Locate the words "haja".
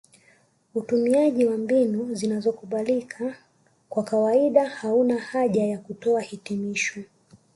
5.19-5.63